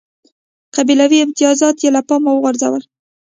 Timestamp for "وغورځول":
2.33-2.83